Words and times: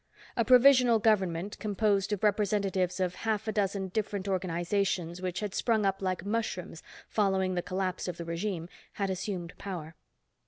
A 0.35 0.43
provisional 0.43 0.97
government, 0.97 1.59
composed 1.59 2.11
of 2.11 2.23
representatives 2.23 2.99
of 2.99 3.13
half 3.21 3.47
a 3.47 3.51
dozen 3.51 3.89
different 3.89 4.27
organizations 4.27 5.21
which 5.21 5.41
had 5.41 5.53
sprung 5.53 5.85
up 5.85 6.01
like 6.01 6.25
mushrooms 6.25 6.81
following 7.07 7.53
the 7.53 7.61
collapse 7.61 8.07
of 8.07 8.17
the 8.17 8.25
regime, 8.25 8.67
had 8.93 9.11
assumed 9.11 9.53
power. 9.59 9.93